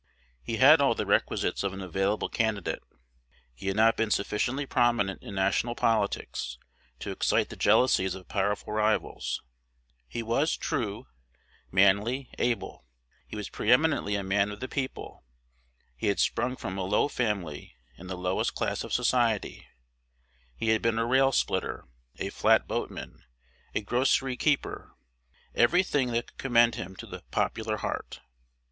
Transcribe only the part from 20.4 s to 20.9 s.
he had